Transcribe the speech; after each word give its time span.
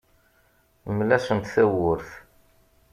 Mel-asent 0.97 1.51
tawwurt. 1.53 2.09